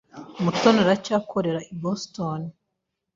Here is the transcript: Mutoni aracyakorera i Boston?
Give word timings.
Mutoni 0.43 0.79
aracyakorera 0.85 1.59
i 1.71 1.73
Boston? 1.81 2.41